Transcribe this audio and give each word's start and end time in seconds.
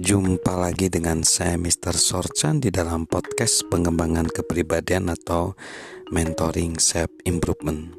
Jumpa 0.00 0.56
lagi 0.56 0.88
dengan 0.88 1.20
saya 1.20 1.60
Mr. 1.60 1.92
Sorchan 1.92 2.56
di 2.56 2.72
dalam 2.72 3.04
podcast 3.04 3.68
pengembangan 3.68 4.32
kepribadian 4.32 5.12
atau 5.12 5.52
mentoring 6.08 6.80
self 6.80 7.12
improvement. 7.28 7.92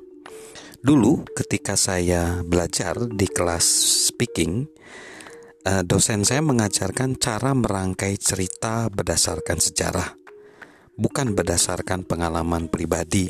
Dulu 0.82 1.29
ketika 1.38 1.78
saya 1.78 2.42
belajar 2.42 3.06
di 3.06 3.29
kelas 3.29 3.66
speaking, 4.10 4.66
eh, 5.61 5.86
dosen 5.86 6.25
saya 6.25 6.42
mengajarkan 6.42 7.21
cara 7.21 7.54
merangkai 7.54 8.18
cerita 8.18 8.89
berdasarkan 8.89 9.61
sejarah, 9.61 10.18
bukan 10.97 11.38
berdasarkan 11.38 12.02
pengalaman 12.10 12.65
pribadi. 12.65 13.29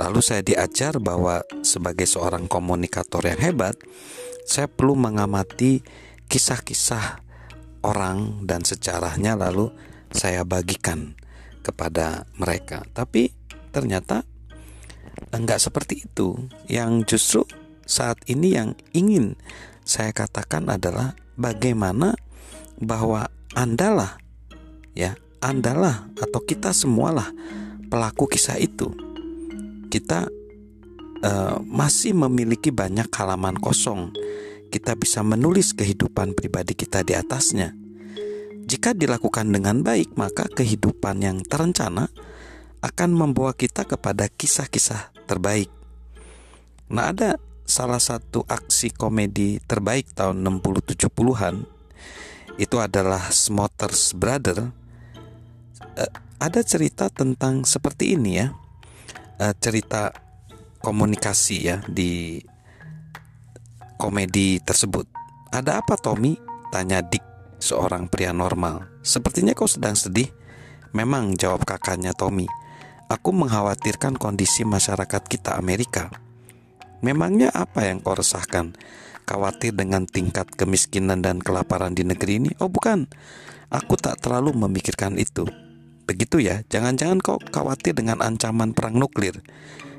Lalu 0.00 0.24
saya 0.24 0.40
diajar 0.40 0.96
bahwa 0.96 1.44
sebagai 1.60 2.08
seorang 2.08 2.48
komunikator 2.48 3.20
yang 3.28 3.52
hebat, 3.52 3.76
saya 4.48 4.64
perlu 4.64 4.96
mengamati 4.96 5.84
kisah-kisah 6.32 7.31
orang 7.82 8.46
dan 8.46 8.62
sejarahnya 8.62 9.34
lalu 9.34 9.70
saya 10.14 10.46
bagikan 10.46 11.14
kepada 11.62 12.26
mereka. 12.38 12.82
Tapi 12.90 13.30
ternyata 13.70 14.26
enggak 15.34 15.62
seperti 15.62 16.06
itu. 16.06 16.34
Yang 16.66 16.92
justru 17.14 17.42
saat 17.86 18.18
ini 18.30 18.54
yang 18.54 18.74
ingin 18.94 19.34
saya 19.82 20.14
katakan 20.14 20.70
adalah 20.70 21.18
bagaimana 21.34 22.14
bahwa 22.78 23.26
Andalah 23.52 24.16
ya, 24.96 25.18
Andalah 25.42 26.08
atau 26.16 26.40
kita 26.40 26.72
semualah 26.72 27.28
pelaku 27.90 28.30
kisah 28.30 28.56
itu. 28.56 28.88
Kita 29.92 30.24
uh, 31.20 31.56
masih 31.60 32.16
memiliki 32.16 32.72
banyak 32.72 33.12
halaman 33.12 33.60
kosong 33.60 34.14
kita 34.72 34.96
bisa 34.96 35.20
menulis 35.20 35.76
kehidupan 35.76 36.32
pribadi 36.32 36.72
kita 36.72 37.04
di 37.04 37.12
atasnya. 37.12 37.76
Jika 38.64 38.96
dilakukan 38.96 39.52
dengan 39.52 39.84
baik, 39.84 40.16
maka 40.16 40.48
kehidupan 40.48 41.20
yang 41.20 41.44
terencana 41.44 42.08
akan 42.80 43.10
membawa 43.12 43.52
kita 43.52 43.84
kepada 43.84 44.32
kisah-kisah 44.32 45.12
terbaik. 45.28 45.68
Nah, 46.88 47.12
ada 47.12 47.36
salah 47.68 48.00
satu 48.00 48.48
aksi 48.48 48.96
komedi 48.96 49.60
terbaik 49.68 50.16
tahun 50.16 50.40
60-70-an 50.40 51.68
itu 52.56 52.76
adalah 52.80 53.28
Smothers 53.28 54.16
Brother. 54.16 54.72
Uh, 55.92 56.12
ada 56.40 56.60
cerita 56.64 57.12
tentang 57.12 57.68
seperti 57.68 58.16
ini 58.16 58.40
ya. 58.40 58.56
Uh, 59.36 59.54
cerita 59.60 60.16
komunikasi 60.82 61.56
ya 61.62 61.78
di 61.86 62.42
komedi 64.02 64.58
tersebut. 64.58 65.06
Ada 65.54 65.78
apa 65.78 65.94
Tommy? 65.94 66.34
Tanya 66.74 67.06
Dick, 67.06 67.22
seorang 67.62 68.10
pria 68.10 68.34
normal. 68.34 68.90
Sepertinya 69.06 69.54
kau 69.54 69.70
sedang 69.70 69.94
sedih. 69.94 70.26
Memang, 70.90 71.38
jawab 71.38 71.62
kakaknya 71.62 72.10
Tommy. 72.10 72.50
Aku 73.06 73.30
mengkhawatirkan 73.30 74.18
kondisi 74.18 74.66
masyarakat 74.66 75.22
kita 75.30 75.54
Amerika. 75.54 76.10
Memangnya 76.98 77.54
apa 77.54 77.86
yang 77.86 78.02
kau 78.02 78.18
resahkan? 78.18 78.74
Khawatir 79.22 79.70
dengan 79.78 80.02
tingkat 80.10 80.50
kemiskinan 80.50 81.22
dan 81.22 81.38
kelaparan 81.38 81.94
di 81.94 82.02
negeri 82.02 82.42
ini? 82.42 82.50
Oh 82.58 82.66
bukan, 82.66 83.06
aku 83.70 83.94
tak 83.94 84.18
terlalu 84.18 84.50
memikirkan 84.66 85.14
itu. 85.14 85.46
Begitu 86.10 86.42
ya, 86.42 86.66
jangan-jangan 86.66 87.22
kau 87.22 87.38
khawatir 87.38 87.94
dengan 87.94 88.18
ancaman 88.18 88.74
perang 88.74 88.98
nuklir. 88.98 89.38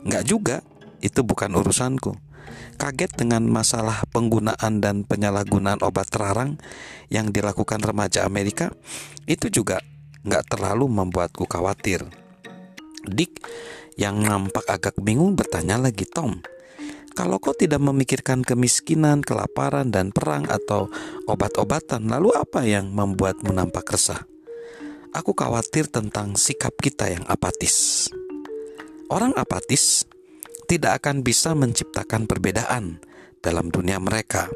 Enggak 0.04 0.28
juga, 0.28 0.58
itu 1.00 1.24
bukan 1.24 1.56
urusanku 1.56 2.33
kaget 2.78 3.12
dengan 3.16 3.46
masalah 3.48 4.04
penggunaan 4.10 4.82
dan 4.84 5.08
penyalahgunaan 5.08 5.80
obat 5.86 6.10
terlarang 6.10 6.60
yang 7.08 7.30
dilakukan 7.30 7.80
remaja 7.80 8.26
Amerika, 8.28 8.72
itu 9.30 9.48
juga 9.48 9.80
nggak 10.24 10.56
terlalu 10.58 10.88
membuatku 10.88 11.46
khawatir. 11.46 12.04
Dick 13.04 13.44
yang 14.00 14.24
nampak 14.24 14.66
agak 14.66 14.96
bingung 15.00 15.36
bertanya 15.36 15.78
lagi 15.78 16.08
Tom, 16.08 16.40
kalau 17.14 17.38
kau 17.38 17.54
tidak 17.54 17.78
memikirkan 17.78 18.42
kemiskinan, 18.42 19.22
kelaparan, 19.22 19.94
dan 19.94 20.10
perang 20.10 20.50
atau 20.50 20.90
obat-obatan, 21.30 22.10
lalu 22.10 22.34
apa 22.34 22.66
yang 22.66 22.90
membuatmu 22.90 23.54
nampak 23.54 23.86
resah? 23.94 24.26
Aku 25.14 25.38
khawatir 25.38 25.94
tentang 25.94 26.34
sikap 26.34 26.74
kita 26.82 27.14
yang 27.14 27.22
apatis. 27.30 28.10
Orang 29.14 29.38
apatis 29.38 30.10
tidak 30.74 31.06
akan 31.06 31.22
bisa 31.22 31.54
menciptakan 31.54 32.26
perbedaan 32.26 32.98
dalam 33.46 33.70
dunia 33.70 34.02
mereka. 34.02 34.50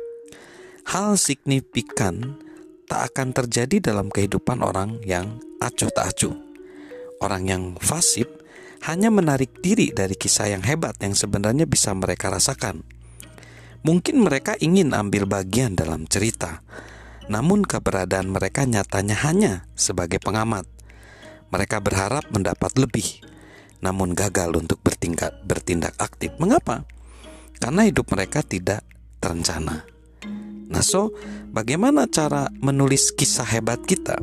Hal 0.89 1.13
signifikan 1.13 2.41
tak 2.89 3.13
akan 3.13 3.37
terjadi 3.37 3.93
dalam 3.93 4.09
kehidupan 4.09 4.65
orang 4.65 4.97
yang 5.05 5.37
acuh 5.61 5.93
tak 5.93 6.17
acuh. 6.17 6.33
Orang 7.21 7.45
yang 7.45 7.63
fasib 7.77 8.25
hanya 8.89 9.13
menarik 9.13 9.61
diri 9.61 9.93
dari 9.93 10.17
kisah 10.17 10.57
yang 10.57 10.65
hebat 10.65 10.97
yang 11.05 11.13
sebenarnya 11.13 11.69
bisa 11.69 11.93
mereka 11.93 12.33
rasakan. 12.33 12.81
Mungkin 13.85 14.17
mereka 14.17 14.57
ingin 14.57 14.97
ambil 14.97 15.29
bagian 15.29 15.77
dalam 15.77 16.09
cerita, 16.09 16.65
namun 17.29 17.61
keberadaan 17.61 18.33
mereka 18.33 18.65
nyatanya 18.65 19.21
hanya 19.21 19.53
sebagai 19.77 20.17
pengamat. 20.17 20.65
Mereka 21.53 21.77
berharap 21.77 22.25
mendapat 22.33 22.73
lebih, 22.75 23.21
namun 23.81 24.17
gagal 24.17 24.53
untuk 24.57 24.81
bertindak, 24.81 25.37
bertindak 25.45 25.93
aktif. 26.01 26.33
Mengapa? 26.41 26.85
Karena 27.57 27.85
hidup 27.85 28.09
mereka 28.13 28.45
tidak 28.45 28.85
terencana. 29.21 29.85
Nah, 30.67 30.83
so 30.83 31.15
bagaimana 31.49 32.05
cara 32.11 32.51
menulis 32.59 33.15
kisah 33.15 33.47
hebat 33.47 33.81
kita? 33.87 34.19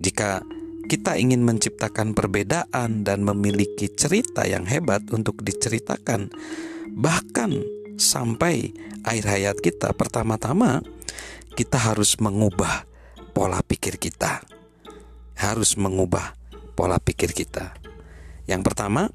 Jika 0.00 0.42
kita 0.90 1.14
ingin 1.14 1.46
menciptakan 1.46 2.18
perbedaan 2.18 3.06
dan 3.06 3.22
memiliki 3.22 3.86
cerita 3.94 4.42
yang 4.42 4.66
hebat 4.66 5.06
untuk 5.14 5.38
diceritakan, 5.38 6.34
bahkan 6.98 7.62
sampai 7.94 8.74
akhir 9.06 9.24
hayat 9.30 9.56
kita, 9.62 9.94
pertama-tama 9.94 10.82
kita 11.54 11.78
harus 11.78 12.18
mengubah 12.18 12.90
pola 13.30 13.62
pikir 13.62 14.02
kita, 14.02 14.42
harus 15.38 15.78
mengubah 15.78 16.34
pola 16.74 16.98
pikir 16.98 17.32
kita. 17.32 17.79
Yang 18.50 18.66
pertama, 18.66 19.06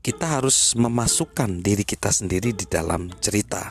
kita 0.00 0.40
harus 0.40 0.72
memasukkan 0.80 1.60
diri 1.60 1.84
kita 1.84 2.08
sendiri 2.08 2.56
di 2.56 2.64
dalam 2.64 3.12
cerita. 3.20 3.68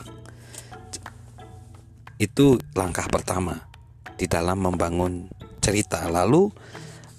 Itu 2.14 2.54
langkah 2.78 3.10
pertama 3.10 3.66
di 4.14 4.30
dalam 4.30 4.62
membangun 4.62 5.26
cerita. 5.58 6.06
Lalu, 6.06 6.46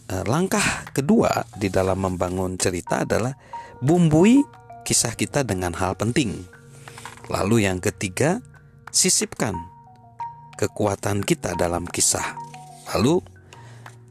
eh, 0.08 0.24
langkah 0.24 0.88
kedua 0.96 1.44
di 1.60 1.68
dalam 1.68 2.08
membangun 2.08 2.56
cerita 2.56 3.04
adalah 3.04 3.36
bumbui 3.84 4.48
kisah 4.88 5.12
kita 5.12 5.44
dengan 5.44 5.76
hal 5.76 6.00
penting. 6.00 6.48
Lalu, 7.28 7.68
yang 7.68 7.84
ketiga, 7.84 8.40
sisipkan 8.96 9.60
kekuatan 10.56 11.20
kita 11.28 11.52
dalam 11.60 11.84
kisah. 11.84 12.40
Lalu, 12.96 13.20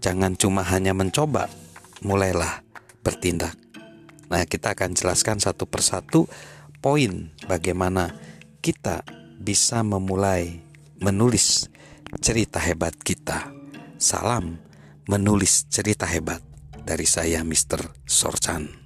jangan 0.05 0.37
cuma 0.37 0.61
hanya 0.61 0.93
mencoba, 0.93 1.49
mulailah 2.05 2.66
bertindak. 3.07 3.55
Nah, 4.27 4.43
kita 4.43 4.75
akan 4.75 4.99
jelaskan 4.99 5.39
satu 5.39 5.71
persatu 5.71 6.27
poin 6.83 7.31
bagaimana 7.47 8.11
kita 8.59 9.07
bisa 9.39 9.87
memulai 9.87 10.59
menulis 10.99 11.71
cerita 12.19 12.59
hebat 12.59 12.99
kita. 12.99 13.55
Salam 14.03 14.59
menulis 15.07 15.71
cerita 15.71 16.11
hebat 16.11 16.43
dari 16.83 17.07
saya 17.07 17.47
Mr. 17.47 17.95
Sorchan. 18.03 18.86